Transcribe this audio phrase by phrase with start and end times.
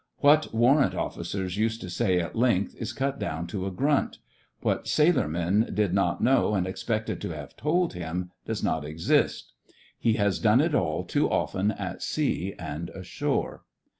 [0.17, 4.17] What Warrant Officers used to say at length is cut down to a grunt.
[4.61, 8.83] What the sailor man did not know and expected to have told him, does not
[8.83, 9.53] exist.
[9.99, 13.63] He has done it all too often at sea and ashore.